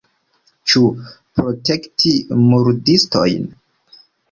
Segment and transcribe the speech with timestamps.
[0.71, 0.81] Ĉu
[1.41, 3.49] protekti murdistojn?